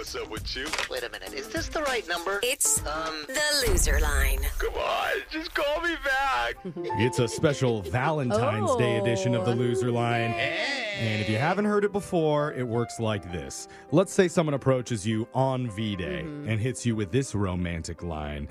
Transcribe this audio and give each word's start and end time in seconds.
What's 0.00 0.14
up 0.14 0.30
with 0.30 0.56
you? 0.56 0.66
Wait 0.90 1.02
a 1.02 1.10
minute, 1.10 1.34
is 1.34 1.46
this 1.48 1.68
the 1.68 1.82
right 1.82 2.08
number? 2.08 2.40
It's 2.42 2.78
um 2.86 3.26
the 3.26 3.68
loser 3.68 4.00
line. 4.00 4.38
Come 4.58 4.72
on, 4.72 5.10
just 5.30 5.52
call 5.52 5.82
me 5.82 5.94
back. 6.02 6.56
It's 7.02 7.18
a 7.18 7.28
special 7.28 7.82
Valentine's 7.82 8.74
Day 8.76 8.96
edition 8.96 9.34
of 9.34 9.44
the 9.44 9.54
Loser 9.54 9.90
Line. 9.90 10.32
And 10.32 11.20
if 11.20 11.28
you 11.28 11.36
haven't 11.36 11.66
heard 11.66 11.84
it 11.84 11.92
before, 11.92 12.52
it 12.52 12.66
works 12.66 12.98
like 12.98 13.30
this. 13.30 13.68
Let's 13.90 14.12
say 14.12 14.28
someone 14.28 14.54
approaches 14.54 15.06
you 15.06 15.28
on 15.34 15.70
V 15.70 15.96
Day 15.96 16.20
and 16.20 16.58
hits 16.58 16.86
you 16.86 16.96
with 16.96 17.12
this 17.12 17.34
romantic 17.34 18.02
line. 18.02 18.48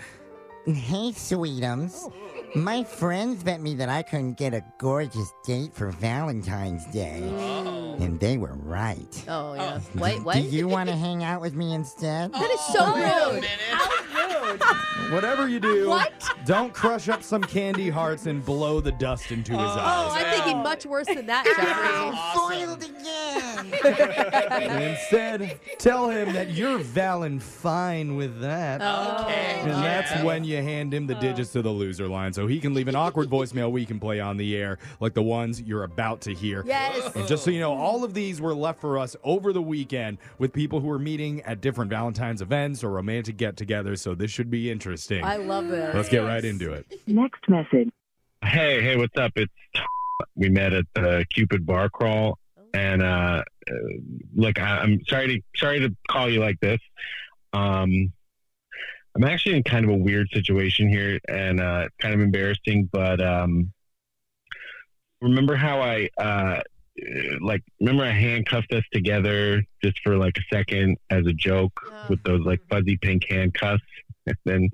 Hey, 0.66 1.12
sweetums. 1.12 2.12
My 2.56 2.84
friends 2.84 3.44
bet 3.44 3.62
me 3.62 3.76
that 3.76 3.90
I 3.90 4.04
couldn't 4.04 4.38
get 4.38 4.54
a 4.54 4.64
gorgeous 4.78 5.32
date 5.46 5.74
for 5.74 5.90
Valentine's 5.92 6.86
Day. 6.88 7.22
And 8.00 8.20
they 8.20 8.38
were 8.38 8.56
right. 8.64 9.26
Oh, 9.28 9.54
yeah. 9.56 9.80
Wait, 9.96 10.24
what? 10.24 10.36
Do 10.36 10.42
you 10.42 10.68
want 10.68 10.90
to 10.90 10.96
hang 11.06 11.24
out 11.24 11.42
with 11.42 11.54
me 11.54 11.74
instead? 11.74 12.32
That 12.34 12.50
is 12.50 12.60
so 12.74 12.96
rude. 12.96 13.46
Whatever 15.12 15.48
you 15.48 15.60
do, 15.60 15.90
What? 15.90 16.12
don't 16.46 16.74
crush 16.74 17.10
up 17.10 17.24
some 17.24 17.42
candy 17.42 17.90
hearts 17.90 18.28
and 18.28 18.46
blow 18.46 18.80
the 18.80 18.92
dust 18.92 19.32
into 19.32 19.54
his 19.54 19.62
eyes. 19.62 19.78
Oh, 19.78 20.14
eyes. 20.16 20.24
I'm 20.24 20.34
thinking 20.34 20.58
much 20.64 20.86
worse 20.86 21.08
than 21.08 21.26
that, 21.26 21.46
Jeffrey. 21.46 22.16
Foiled 22.36 22.84
again. 22.84 22.96
And 24.50 24.84
instead, 24.84 25.60
tell 25.78 26.10
him 26.10 26.34
that 26.34 26.52
you're 26.52 26.80
Valen 26.80 27.42
fine 27.42 28.16
with 28.16 28.40
that. 28.42 28.82
Okay. 29.22 29.62
And 29.62 29.72
that's 29.72 30.24
when 30.24 30.44
you 30.44 30.58
hand 30.58 30.94
him 30.94 31.08
the 31.08 31.16
uh. 31.16 31.20
digits 31.20 31.52
to 31.54 31.62
the 31.62 31.70
loser 31.70 32.08
line 32.08 32.34
so 32.34 32.46
he 32.48 32.60
can 32.60 32.74
leave 32.74 32.88
an 32.88 32.96
awkward 32.96 33.30
voicemail 33.30 33.72
we 33.72 33.86
can 33.86 34.00
play 34.00 34.20
on 34.20 34.38
the 34.38 34.56
air, 34.56 34.80
like 35.00 35.14
the 35.14 35.22
ones 35.24 35.62
you're 35.62 35.84
about 35.84 36.22
to 36.22 36.34
hear. 36.34 36.64
Yes. 36.66 37.16
And 37.16 37.28
just 37.28 37.44
so 37.44 37.52
you 37.52 37.60
know, 37.60 37.74
all 37.74 38.04
of 38.04 38.14
these 38.14 38.42
were 38.42 38.54
left 38.54 38.80
for 38.82 38.98
us 38.98 39.16
over 39.24 39.54
the 39.54 39.62
weekend 39.62 40.18
with 40.38 40.52
people 40.54 40.80
who 40.80 40.88
were 40.88 41.00
meeting 41.00 41.42
at 41.42 41.62
different 41.62 41.90
Valentine's 41.90 42.42
events 42.42 42.84
or 42.84 42.90
romantic 42.92 43.38
get 43.38 43.56
togethers, 43.56 44.00
so 44.00 44.14
this 44.14 44.32
should 44.40 44.50
be 44.50 44.72
interesting. 44.72 45.22
I 45.22 45.36
love 45.36 45.70
it. 45.70 45.94
Let's 45.94 46.08
get 46.08 46.20
right 46.20 46.46
into 46.46 46.72
it. 46.72 46.86
Next 47.06 47.42
message. 47.50 47.90
Hey, 48.42 48.82
hey, 48.82 48.96
what's 48.96 49.18
up? 49.18 49.34
It's 49.36 49.52
we 50.38 50.48
met 50.48 50.72
at 50.72 50.86
the 50.96 51.26
Cupid 51.30 51.66
Bar 51.66 51.90
Crawl, 51.90 52.40
and 52.74 53.02
uh, 53.02 53.44
look, 54.34 54.58
I, 54.58 54.78
I'm 54.78 55.02
sorry 55.10 55.28
to 55.28 55.42
sorry 55.58 55.82
to 55.82 55.94
call 56.08 56.30
you 56.30 56.40
like 56.40 56.58
this. 56.62 56.80
Um, 57.52 58.14
I'm 59.14 59.26
actually 59.26 59.58
in 59.58 59.64
kind 59.64 59.84
of 59.84 59.92
a 59.92 59.98
weird 59.98 60.30
situation 60.32 60.88
here, 60.88 61.20
and 61.28 61.60
uh, 61.60 61.88
it's 61.88 61.96
kind 62.00 62.14
of 62.14 62.22
embarrassing. 62.22 62.88
But 62.94 63.20
um, 63.20 63.74
remember 65.22 65.58
how 65.58 65.82
I 65.82 66.08
uh, 66.18 66.62
like 67.42 67.64
remember 67.82 68.06
I 68.06 68.12
handcuffed 68.12 68.72
us 68.72 68.84
together 68.94 69.64
just 69.84 70.00
for 70.02 70.16
like 70.16 70.38
a 70.38 70.56
second 70.56 70.98
as 71.10 71.26
a 71.28 71.34
joke 71.34 71.78
with 72.10 72.24
those 72.24 72.46
like 72.46 72.62
fuzzy 72.70 72.96
pink 72.96 73.26
handcuffs, 73.30 73.84
and 74.08 74.09
then 74.46 74.70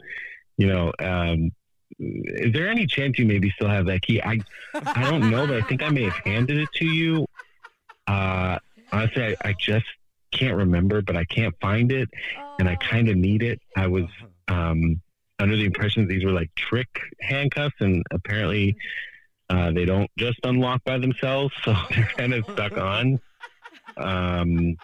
you 0.58 0.68
know. 0.68 0.92
Um, 1.00 1.52
is 1.98 2.52
there 2.52 2.68
any 2.68 2.86
chance 2.88 3.18
you 3.18 3.26
maybe 3.26 3.52
still 3.52 3.70
have 3.70 3.86
that 3.86 4.02
key? 4.02 4.22
I 4.22 4.40
I 4.74 5.10
don't 5.10 5.30
know, 5.30 5.48
but 5.48 5.58
I 5.58 5.62
think 5.62 5.82
I 5.82 5.90
may 5.90 6.04
have 6.04 6.18
handed 6.26 6.58
it 6.58 6.70
to 6.76 6.86
you. 6.86 7.26
Uh, 8.08 8.60
honestly, 8.92 9.24
I, 9.24 9.36
I 9.50 9.54
just 9.54 9.86
can't 10.32 10.56
remember, 10.56 11.02
but 11.02 11.16
I 11.16 11.26
can't 11.26 11.56
find 11.62 11.92
it, 11.92 12.10
and 12.60 12.68
I 12.68 12.76
kind 12.76 13.10
of 13.10 13.16
need 13.16 13.44
it. 13.44 13.62
I 13.76 13.88
was 13.88 14.06
um, 14.48 15.02
under 15.40 15.56
the 15.56 15.66
impression 15.66 16.04
that 16.04 16.10
these 16.10 16.26
were 16.26 16.32
like 16.32 16.54
trick 16.56 16.90
handcuffs, 17.22 17.76
and 17.80 18.04
apparently 18.12 18.76
uh, 19.50 19.72
they 19.72 19.86
don't 19.86 20.10
just 20.18 20.40
unlock 20.44 20.84
by 20.84 20.98
themselves, 20.98 21.54
so 21.64 21.74
they're 21.92 22.12
kind 22.18 22.34
of 22.34 22.46
stuck 22.52 22.78
on. 22.78 23.20
Um, 23.98 24.78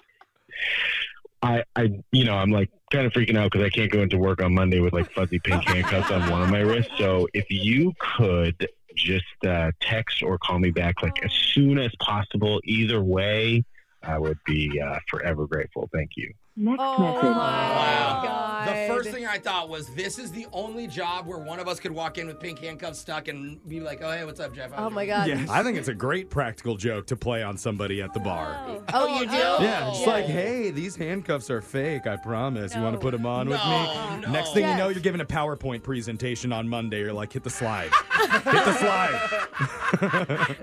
I, 1.42 1.64
I, 1.76 2.02
you 2.12 2.26
know, 2.26 2.36
I'm 2.36 2.52
like 2.52 2.70
kind 2.92 3.06
of 3.06 3.14
freaking 3.14 3.38
out 3.38 3.52
because 3.52 3.66
I 3.66 3.70
can't 3.70 3.92
go 3.92 4.02
into 4.02 4.18
work 4.18 4.44
on 4.44 4.54
Monday 4.54 4.80
with 4.80 4.94
like 4.94 5.12
fuzzy 5.12 5.40
pink 5.44 5.64
handcuffs 5.64 6.12
on 6.12 6.30
one 6.30 6.42
of 6.42 6.50
my 6.50 6.60
wrists. 6.60 6.92
So 6.98 7.28
if 7.34 7.46
you 7.50 7.94
could 8.00 8.68
just 8.96 9.26
uh, 9.46 9.72
text 9.80 10.22
or 10.22 10.38
call 10.38 10.60
me 10.60 10.72
back 10.72 11.02
like 11.02 11.24
as 11.24 11.32
soon 11.32 11.80
as 11.80 11.92
possible, 12.00 12.62
either 12.66 13.02
way, 13.02 13.64
I 14.04 14.18
would 14.18 14.38
be 14.46 14.82
uh, 14.82 14.98
forever 15.10 15.46
grateful. 15.46 15.88
Thank 15.94 16.12
you. 16.16 16.34
Next 16.58 16.82
Oh, 16.82 17.00
message. 17.00 17.24
Wow. 17.24 18.64
The 18.66 18.86
first 18.94 19.10
thing 19.10 19.26
I 19.26 19.38
thought 19.38 19.70
was 19.70 19.88
this 19.96 20.20
is 20.20 20.32
the 20.32 20.46
only 20.52 20.86
job 20.86 21.26
where 21.26 21.38
one 21.40 21.60
of 21.60 21.68
us 21.68 21.80
could 21.80 21.92
walk 21.92 22.18
in 22.18 22.28
with 22.28 22.40
pink 22.40 22.60
handcuffs 22.60 23.00
stuck 23.00 23.28
and 23.30 23.66
be 23.70 23.80
like, 23.80 24.02
"Oh 24.04 24.12
hey, 24.12 24.26
what's 24.26 24.40
up, 24.40 24.54
Jeff?" 24.54 24.72
Oh 24.78 24.90
my 24.90 25.06
God. 25.06 25.28
Yeah, 25.28 25.46
I 25.50 25.64
think 25.64 25.78
it's 25.78 25.88
a 25.88 25.94
great 25.94 26.30
practical 26.30 26.76
joke 26.78 27.08
to 27.08 27.16
play 27.16 27.42
on 27.42 27.58
somebody 27.58 28.02
at 28.02 28.14
the 28.14 28.20
bar. 28.20 28.82
Oh, 28.94 29.20
you 29.20 29.26
do? 29.28 29.32
Yeah, 29.34 29.90
it's 29.92 30.06
like, 30.06 30.26
hey, 30.26 30.72
these 30.72 30.96
handcuffs 30.96 31.50
are 31.50 31.62
fake. 31.62 32.06
I 32.06 32.18
promise. 32.18 32.76
You 32.76 32.82
want 32.82 32.96
to 32.96 33.00
put 33.02 33.12
them 33.12 33.26
on 33.26 33.48
with 33.48 33.58
me? 33.64 34.22
No. 34.22 34.32
Next 34.32 34.54
thing 34.54 34.68
you 34.68 34.76
know, 34.76 34.90
you're 34.90 35.00
giving 35.02 35.22
a 35.22 35.26
PowerPoint 35.26 35.84
presentation 35.84 36.52
on 36.52 36.68
Monday. 36.68 37.00
You're 37.00 37.14
like, 37.14 37.32
hit 37.34 37.44
the 37.44 37.50
slide, 37.50 37.92
hit 38.14 38.44
the 38.44 38.74
slide. 38.74 40.58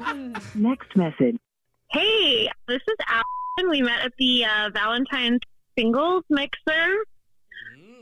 Next 0.55 0.97
message. 0.97 1.37
Hey, 1.91 2.49
this 2.67 2.83
is 2.87 2.97
Allison. 3.59 3.71
We 3.71 3.83
met 3.83 4.05
at 4.05 4.13
the 4.19 4.45
uh, 4.45 4.71
Valentine's 4.73 5.41
Singles 5.77 6.25
Mixer. 6.31 7.05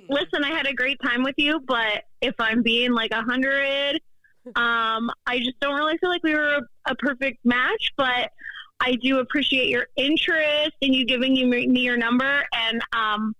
listen, 0.09 0.45
I 0.45 0.51
had 0.51 0.67
a 0.67 0.75
great 0.75 0.99
time 1.03 1.23
with 1.23 1.35
you, 1.37 1.61
but 1.67 2.05
if 2.21 2.35
I'm 2.39 2.63
being 2.63 2.93
like 2.93 3.13
a 3.13 3.23
hundred, 3.23 4.01
um, 4.55 5.11
I 5.27 5.39
just 5.39 5.59
don't 5.61 5.75
really 5.75 5.99
feel 5.99 6.11
like 6.11 6.23
we 6.23 6.35
were 6.35 6.57
a, 6.57 6.91
a 6.91 6.95
perfect 6.97 7.45
match. 7.45 7.93
But 7.97 8.31
I 8.81 8.97
do 8.97 9.19
appreciate 9.19 9.69
your 9.69 9.87
interest 9.97 10.73
and 10.83 10.95
you 10.95 11.05
giving 11.07 11.35
you 11.35 11.47
me 11.47 11.67
me 11.67 11.81
your 11.81 11.97
number, 11.97 12.45
and 12.55 12.81
um, 12.93 13.35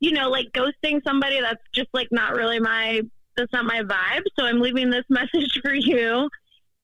you 0.00 0.12
know, 0.12 0.30
like 0.30 0.52
ghosting 0.52 1.02
somebody 1.04 1.40
that's 1.40 1.62
just 1.74 1.88
like 1.92 2.08
not 2.10 2.34
really 2.34 2.60
my 2.60 3.02
that's 3.36 3.52
not 3.52 3.64
my 3.64 3.82
vibe. 3.82 4.22
So 4.38 4.44
I'm 4.44 4.60
leaving 4.60 4.90
this 4.90 5.04
message 5.08 5.60
for 5.62 5.74
you. 5.74 6.28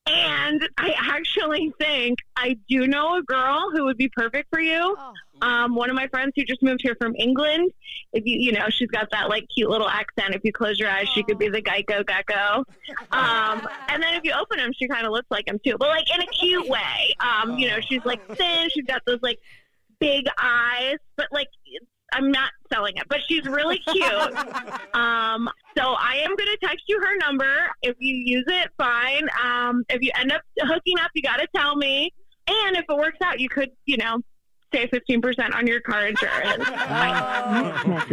And 0.09 0.69
I 0.79 0.95
actually 0.97 1.73
think 1.79 2.19
I 2.37 2.57
do 2.69 2.87
know 2.87 3.19
a 3.19 3.23
girl 3.23 3.71
who 3.73 3.85
would 3.85 3.97
be 3.97 4.09
perfect 4.09 4.49
for 4.51 4.61
you. 4.61 4.97
Um, 5.41 5.75
one 5.75 5.89
of 5.91 5.97
my 5.97 6.09
friends 6.09 6.33
who 6.35 6.45
just 6.45 6.63
moved 6.63 6.81
here 6.83 6.97
from 7.01 7.15
England. 7.17 7.71
If 8.13 8.25
you, 8.27 8.39
you 8.41 8.53
know, 8.53 8.69
she's 8.71 8.91
got 8.91 9.11
that 9.13 9.29
like 9.29 9.47
cute 9.55 9.71
little 9.71 9.89
accent. 9.89 10.35
If 10.35 10.43
you 10.45 10.53
close 10.53 10.79
your 10.79 10.89
eyes, 10.89 11.09
she 11.09 11.23
could 11.23 11.39
be 11.39 11.49
the 11.49 11.63
Geico 11.63 12.05
Gecko. 12.07 12.65
Um, 13.13 13.69
and 13.89 14.03
then 14.03 14.15
if 14.15 14.25
you 14.25 14.33
open 14.33 14.59
them, 14.59 14.73
she 14.75 14.89
kind 14.89 15.07
of 15.07 15.13
looks 15.13 15.29
like 15.31 15.47
him 15.47 15.61
too, 15.65 15.77
but 15.79 15.89
like 15.89 16.07
in 16.13 16.21
a 16.23 16.27
cute 16.27 16.69
way. 16.69 17.15
Um, 17.21 17.59
you 17.59 17.69
know, 17.69 17.81
she's 17.81 18.05
like 18.05 18.27
thin. 18.37 18.69
She's 18.71 18.87
got 18.87 19.03
those 19.07 19.21
like 19.23 19.39
big 20.01 20.27
eyes, 20.39 20.97
but 21.17 21.27
like 21.31 21.49
I'm 22.13 22.31
not 22.31 22.51
selling 22.73 22.97
it, 22.97 23.05
but 23.09 23.21
she's 23.29 23.45
really 23.45 23.79
cute. 23.91 24.05
um, 24.95 25.49
so 25.77 25.95
I 25.99 26.21
am 26.23 26.35
going 26.37 26.49
to 26.51 26.59
text 26.63 26.85
you 26.89 27.01
her 27.01 27.17
number. 27.19 27.55
If 27.83 27.97
you 27.99 28.15
use 28.15 28.45
it, 28.49 28.71
fine. 28.79 29.29
Um, 29.43 29.85
if 29.89 30.03
you 30.03 30.11
end 30.19 30.33
up 30.33 30.43
hooking 30.61 30.99
up, 31.01 31.11
you 31.15 31.23
got 31.23 31.37
to 31.37 31.47
tell 31.55 31.77
me. 31.77 32.13
And 32.49 32.77
if 32.77 32.87
it 32.89 32.97
works 32.97 33.19
out, 33.23 33.41
you 33.41 33.49
could, 33.49 33.71
you 33.85 33.99
know, 33.99 34.21
save 34.73 34.91
15% 34.91 35.55
on 35.55 35.67
your 35.67 35.81
car 35.81 36.07
insurance. 36.07 36.65
Ah. 36.91 38.07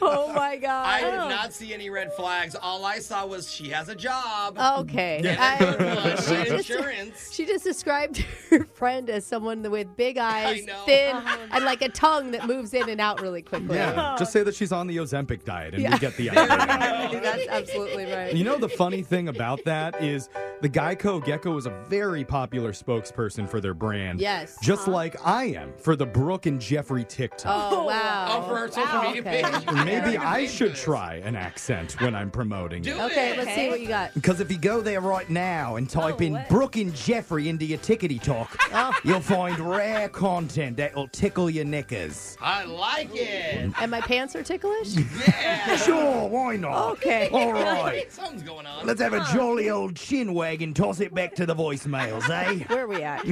Oh 0.00 0.32
my 0.32 0.56
god. 0.56 0.86
I 0.86 1.00
did 1.02 1.16
not 1.16 1.52
see 1.52 1.72
any 1.74 1.90
red 1.90 2.12
flags. 2.14 2.54
All 2.54 2.84
I 2.84 2.98
saw 2.98 3.26
was 3.26 3.50
she 3.50 3.68
has 3.70 3.88
a 3.88 3.94
job. 3.94 4.58
Okay. 4.80 5.20
Yeah. 5.22 5.36
I- 5.38 6.16
She 6.20 6.22
she, 6.28 6.34
had 6.34 6.46
just, 6.48 6.70
insurance. 6.70 7.32
she 7.32 7.46
just 7.46 7.64
described 7.64 8.18
her 8.50 8.64
friend 8.64 9.08
as 9.10 9.24
someone 9.26 9.68
with 9.70 9.96
big 9.96 10.18
eyes, 10.18 10.64
thin, 10.86 11.16
uh-huh. 11.16 11.38
and 11.52 11.64
like 11.64 11.82
a 11.82 11.88
tongue 11.88 12.30
that 12.32 12.46
moves 12.46 12.74
in 12.74 12.88
and 12.88 13.00
out 13.00 13.20
really 13.20 13.42
quickly. 13.42 13.76
Yeah, 13.76 14.14
oh. 14.14 14.18
just 14.18 14.32
say 14.32 14.42
that 14.42 14.54
she's 14.54 14.72
on 14.72 14.86
the 14.86 14.96
Ozempic 14.96 15.44
diet 15.44 15.74
and 15.74 15.82
Yeah. 15.82 15.92
we 15.94 15.98
get 15.98 16.16
the 16.16 16.30
idea. 16.30 17.20
That's 17.20 17.48
absolutely 17.48 18.04
right. 18.12 18.34
You 18.34 18.44
know, 18.44 18.58
the 18.58 18.68
funny 18.68 19.02
thing 19.02 19.28
about 19.28 19.64
that 19.64 20.02
is 20.02 20.28
the 20.60 20.68
Geico 20.68 21.24
Gecko 21.24 21.56
is 21.56 21.66
a 21.66 21.70
very 21.88 22.24
popular 22.24 22.72
spokesperson 22.72 23.48
for 23.48 23.60
their 23.60 23.72
brand. 23.72 24.20
Yes. 24.20 24.58
Just 24.62 24.82
uh-huh. 24.82 24.90
like 24.90 25.26
I 25.26 25.44
am 25.44 25.72
for 25.78 25.96
the 25.96 26.04
Brooke 26.04 26.46
and 26.46 26.60
Jeffrey 26.60 27.04
TikTok. 27.04 27.72
Oh, 27.72 27.80
oh 27.80 27.84
wow. 27.84 28.26
Oh, 28.28 28.48
for 28.48 28.56
her 28.58 28.68
social 28.70 29.02
media 29.02 29.22
okay. 29.22 29.42
page. 29.42 29.84
Maybe 29.84 30.18
I 30.18 30.46
should 30.46 30.74
try 30.74 31.16
an 31.16 31.34
accent 31.34 31.98
when 32.00 32.14
I'm 32.14 32.30
promoting 32.30 32.84
it. 32.84 32.98
Okay, 32.98 33.36
let's 33.38 33.54
see 33.54 33.68
what 33.68 33.80
you 33.80 33.88
got. 33.88 34.12
Because 34.14 34.40
if 34.40 34.50
you 34.50 34.58
go 34.58 34.80
there 34.80 35.00
right 35.00 35.28
now 35.30 35.76
and 35.76 35.86
oh, 35.88 36.00
type 36.00 36.16
Oh, 36.20 36.24
in 36.24 36.32
what? 36.34 36.48
Brooke 36.48 36.76
and 36.76 36.94
Jeffrey 36.94 37.48
into 37.48 37.64
your 37.64 37.78
tickety 37.78 38.20
talk, 38.20 38.56
Oh. 38.72 38.92
you'll 39.02 39.20
find 39.20 39.58
rare 39.58 40.08
content 40.08 40.76
that 40.76 40.94
will 40.94 41.08
tickle 41.08 41.48
your 41.48 41.64
knickers. 41.64 42.36
I 42.40 42.64
like 42.64 43.10
it. 43.14 43.72
And 43.80 43.90
my 43.90 44.00
pants 44.00 44.36
are 44.36 44.42
ticklish? 44.42 44.94
Yeah. 44.94 45.76
sure, 45.76 46.28
why 46.28 46.56
not? 46.56 46.92
Okay. 46.92 47.28
All 47.32 47.52
right. 47.52 48.12
Something's 48.12 48.42
going 48.42 48.66
on. 48.66 48.86
Let's 48.86 49.00
have 49.00 49.14
a 49.14 49.24
jolly 49.32 49.70
old 49.70 49.96
chin 49.96 50.34
wag 50.34 50.49
and 50.58 50.74
toss 50.74 51.00
it 51.00 51.14
back 51.14 51.34
to 51.36 51.46
the 51.46 51.54
voicemails, 51.54 52.28
eh? 52.28 52.64
Where 52.68 52.84
are 52.84 52.88
we 52.88 53.02
at? 53.02 53.24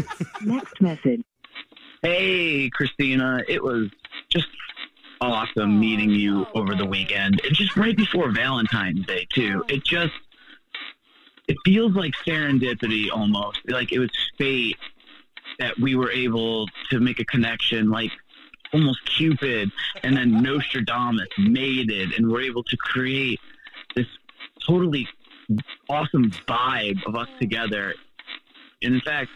Next 0.43 0.81
message. 0.81 1.23
Hey, 2.03 2.71
Christina. 2.71 3.43
It 3.49 3.63
was 3.63 3.91
just 4.29 4.47
awesome 5.21 5.81
meeting 5.81 6.11
you 6.11 6.47
over 6.55 6.75
the 6.75 6.87
weekend. 6.87 7.41
And 7.45 7.55
just 7.55 7.77
right 7.77 7.97
before 7.97 8.31
Valentine's 8.31 9.05
Day, 9.07 9.27
too. 9.33 9.65
It 9.69 9.85
just, 9.85 10.15
it 11.49 11.57
feels 11.65 11.93
like 11.93 12.13
serendipity 12.27 13.07
almost. 13.13 13.59
Like 13.69 13.93
it 13.93 13.99
was 13.99 14.11
fate 14.39 14.77
that 15.59 15.79
we 15.79 15.97
were 15.97 16.13
able 16.13 16.69
to 16.91 17.01
make 17.01 17.19
a 17.19 17.25
connection, 17.25 17.91
like 17.91 18.13
almost 18.73 19.05
Cupid. 19.07 19.73
And 20.03 20.17
then 20.17 20.31
Nostradamus 20.43 21.29
mated, 21.37 22.13
and 22.13 22.31
we're 22.31 22.43
able 22.43 22.63
to 22.65 22.77
create 22.77 23.41
this 23.97 24.07
totally 24.65 25.09
awesome 25.89 26.31
vibe 26.47 27.05
of 27.07 27.17
us 27.17 27.29
together. 27.41 27.95
In 28.81 29.01
fact, 29.01 29.31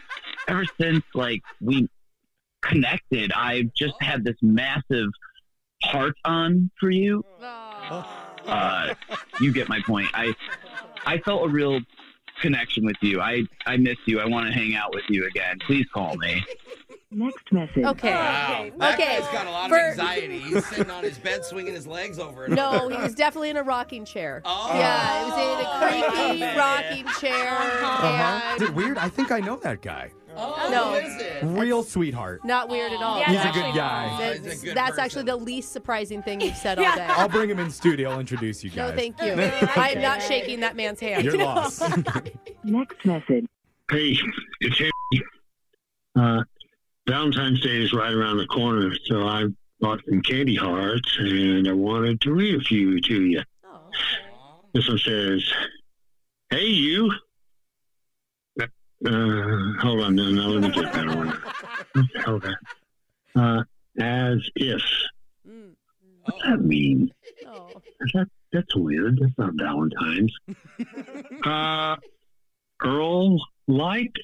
ever 0.47 0.65
since 0.79 1.03
like 1.13 1.41
we 1.61 1.89
connected, 2.61 3.31
I've 3.33 3.73
just 3.73 3.95
had 4.01 4.23
this 4.23 4.37
massive 4.41 5.09
heart 5.83 6.15
on 6.25 6.71
for 6.79 6.89
you. 6.89 7.25
Uh, 7.41 8.93
you 9.39 9.51
get 9.51 9.69
my 9.69 9.81
point. 9.85 10.09
I 10.13 10.35
I 11.05 11.17
felt 11.19 11.45
a 11.45 11.49
real 11.49 11.79
connection 12.43 12.85
with 12.85 12.97
you. 13.01 13.19
I 13.21 13.43
I 13.65 13.77
miss 13.77 13.97
you. 14.05 14.19
I 14.19 14.25
want 14.27 14.45
to 14.47 14.53
hang 14.53 14.75
out 14.75 14.93
with 14.93 15.05
you 15.09 15.25
again. 15.27 15.57
Please 15.65 15.87
call 15.91 16.15
me. 16.17 16.45
Next 17.15 17.51
message. 17.51 17.85
Okay. 17.85 18.09
Wow. 18.11 18.69
That 18.79 18.93
Okay. 18.99 19.19
guy's 19.19 19.27
got 19.31 19.45
a 19.45 19.51
lot 19.51 19.69
For- 19.69 19.77
of 19.77 19.85
anxiety. 19.91 20.39
He's 20.39 20.65
sitting 20.65 20.89
on 20.89 21.03
his 21.03 21.17
bed 21.19 21.45
swinging 21.45 21.73
his 21.75 21.85
legs 21.85 22.17
over 22.17 22.45
and 22.45 22.55
No, 22.55 22.71
over. 22.85 22.95
he 22.95 22.99
was 23.01 23.13
definitely 23.13 23.51
in 23.51 23.57
a 23.57 23.61
rocking 23.63 24.03
chair. 24.03 24.41
Oh. 24.45 24.71
Yeah, 24.75 25.21
it 25.21 25.25
was 25.29 25.37
in 25.37 25.65
a 25.65 26.09
creaky 26.17 26.39
man. 26.39 26.57
rocking 26.57 27.05
chair. 27.19 27.49
Uh-huh. 27.59 28.41
And 28.51 28.59
Dude, 28.59 28.75
weird. 28.75 28.97
I 28.97 29.09
think 29.09 29.31
I 29.31 29.39
know 29.41 29.57
that 29.57 29.81
guy. 29.83 30.11
Oh, 30.35 30.67
No. 30.71 30.99
who 30.99 31.07
is 31.07 31.21
it? 31.21 31.43
Real 31.43 31.83
sweetheart. 31.83 32.43
not 32.45 32.69
weird 32.69 32.91
at 32.91 33.01
all. 33.01 33.19
Yeah, 33.19 33.27
He's 33.29 33.37
a 33.37 33.39
actually 33.41 33.61
good 33.63 33.75
guy. 33.75 34.17
That's, 34.19 34.39
He's 34.45 34.63
a 34.63 34.65
good 34.65 34.75
that's 34.77 34.89
person. 34.91 35.03
actually 35.03 35.23
the 35.23 35.35
least 35.35 35.71
surprising 35.71 36.21
thing 36.23 36.41
you've 36.41 36.55
said 36.57 36.79
all 36.79 36.83
day. 36.95 37.05
I'll 37.09 37.29
bring 37.29 37.49
him 37.49 37.59
in 37.59 37.69
studio. 37.69 38.11
I'll 38.11 38.19
introduce 38.19 38.63
you 38.63 38.69
guys. 38.69 38.91
No, 38.91 38.95
thank 38.95 39.21
you. 39.21 39.33
I'm 39.81 40.01
not 40.01 40.21
shaking 40.21 40.59
that 40.61 40.75
man's 40.75 40.99
hand. 40.99 41.23
You're 41.25 41.37
lost. 41.37 41.81
Next 42.63 43.05
message. 43.05 43.45
Hey, 43.91 44.17
it's 44.61 44.79
Harry. 44.79 44.91
Uh, 46.15 46.43
Valentine's 47.07 47.59
Day 47.61 47.81
is 47.83 47.91
right 47.93 48.13
around 48.13 48.37
the 48.37 48.47
corner, 48.47 48.93
so 49.05 49.27
I 49.27 49.45
bought 49.81 49.99
some 50.09 50.21
candy 50.21 50.55
hearts, 50.55 51.17
and 51.19 51.67
I 51.67 51.73
wanted 51.73 52.21
to 52.21 52.31
read 52.33 52.55
a 52.55 52.63
few 52.63 53.01
to 53.01 53.21
you. 53.23 53.41
This 54.73 54.87
one 54.87 54.97
says, 54.99 55.43
"Hey, 56.49 56.65
you." 56.65 57.11
Uh, 59.05 59.73
hold 59.81 60.01
on, 60.01 60.15
no, 60.15 60.29
no, 60.31 60.47
let 60.49 60.61
me 60.61 60.71
get 60.71 60.93
that 60.93 61.07
one. 61.15 61.41
Okay. 62.27 62.53
Uh, 63.35 63.63
as 63.99 64.37
if. 64.55 64.81
What's 66.23 66.41
that 66.45 66.61
mean? 66.61 67.11
That, 68.13 68.27
that's 68.53 68.75
weird. 68.75 69.19
That's 69.19 69.37
not 69.37 69.51
Valentine's. 69.55 70.33
uh, 71.45 71.97
Earl 72.81 73.39
liked. 73.67 74.19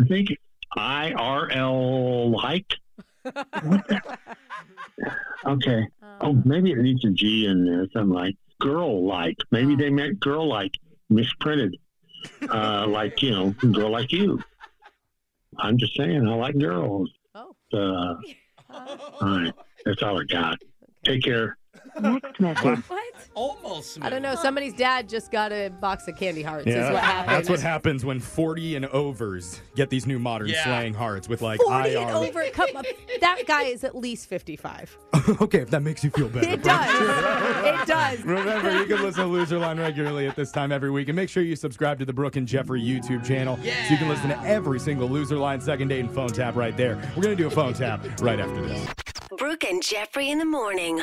I 0.00 0.04
think 0.06 0.36
I 0.76 1.12
R 1.12 1.50
L 1.50 2.30
liked. 2.30 2.78
What 3.22 3.88
the? 3.88 4.18
Okay. 5.44 5.88
Oh, 6.20 6.40
maybe 6.44 6.70
it 6.70 6.78
needs 6.78 7.04
a 7.04 7.10
G 7.10 7.46
in 7.46 7.64
there. 7.64 7.86
Something 7.92 8.10
like 8.14 8.36
girl 8.60 9.04
like. 9.04 9.36
Maybe 9.50 9.74
they 9.74 9.90
meant 9.90 10.20
girl 10.20 10.46
like 10.48 10.72
misprinted. 11.10 11.76
Uh, 12.50 12.86
like 12.88 13.22
you 13.22 13.30
know, 13.30 13.50
girl 13.72 13.90
like 13.90 14.12
you. 14.12 14.38
I'm 15.58 15.78
just 15.78 15.96
saying, 15.96 16.26
I 16.26 16.34
like 16.34 16.58
girls. 16.58 17.10
Oh. 17.34 17.54
Uh, 17.72 18.14
all 19.20 19.38
right. 19.38 19.52
That's 19.84 20.02
all 20.02 20.20
I 20.20 20.24
got. 20.24 20.58
Take 21.04 21.22
care. 21.22 21.56
Next 22.00 22.40
message. 22.40 22.78
Almost. 23.34 23.98
I 24.02 24.10
don't 24.10 24.22
know. 24.22 24.34
Somebody's 24.34 24.74
dad 24.74 25.08
just 25.08 25.30
got 25.30 25.52
a 25.52 25.68
box 25.68 26.06
of 26.08 26.16
candy 26.16 26.42
hearts. 26.42 26.66
is 26.66 26.74
Yeah, 26.74 26.92
what 26.92 27.02
happened. 27.02 27.36
that's 27.36 27.48
what 27.48 27.60
happens 27.60 28.04
when 28.04 28.20
40 28.20 28.76
and 28.76 28.86
overs 28.86 29.60
get 29.74 29.88
these 29.90 30.06
new 30.06 30.18
modern 30.18 30.48
Yeah. 30.48 30.64
slang 30.64 30.94
hearts 30.94 31.28
with 31.28 31.40
like 31.42 31.60
40 31.60 31.90
IR. 31.94 31.98
and 32.00 32.10
over. 32.10 32.44
Come 32.52 32.76
up. 32.76 32.84
That 33.20 33.42
guy 33.46 33.64
is 33.64 33.84
at 33.84 33.94
least 33.96 34.28
55. 34.28 34.96
okay, 35.40 35.60
if 35.60 35.70
that 35.70 35.82
makes 35.82 36.04
you 36.04 36.10
feel 36.10 36.28
better. 36.28 36.48
It 36.50 36.62
does. 36.62 36.90
it 37.82 37.86
does. 37.86 38.20
Remember, 38.24 38.76
you 38.78 38.84
can 38.86 39.02
listen 39.02 39.24
to 39.24 39.28
Loser 39.30 39.58
Line 39.58 39.78
regularly 39.78 40.26
at 40.26 40.36
this 40.36 40.50
time 40.52 40.72
every 40.72 40.90
week. 40.90 41.08
And 41.08 41.16
make 41.16 41.28
sure 41.30 41.42
you 41.42 41.56
subscribe 41.56 41.98
to 42.00 42.04
the 42.04 42.12
Brooke 42.12 42.36
and 42.36 42.46
Jeffrey 42.46 42.82
YouTube 42.82 43.24
channel 43.24 43.56
so 43.56 43.62
you 43.90 43.96
can 43.96 44.08
listen 44.08 44.28
to 44.28 44.40
every 44.42 44.78
single 44.80 45.08
Loser 45.08 45.36
Line 45.36 45.60
second 45.60 45.88
date 45.88 46.00
and 46.00 46.10
phone 46.14 46.28
tap 46.30 46.54
right 46.56 46.76
there. 46.76 46.96
We're 47.16 47.22
going 47.22 47.36
to 47.36 47.42
do 47.42 47.46
a 47.46 47.50
phone 47.50 47.74
tap 47.74 48.04
right 48.20 48.40
after 48.40 48.60
this. 48.62 48.86
Brooke 49.38 49.64
and 49.64 49.82
Jeffrey 49.82 50.30
in 50.30 50.38
the 50.38 50.44
morning. 50.44 51.02